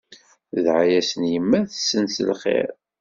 [0.51, 2.69] Tedɛa-yasen yemma-tsen s lxir.